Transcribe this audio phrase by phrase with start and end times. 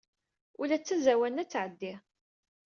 [0.61, 1.93] Ula d tazawwa-nni ad tɛeddi.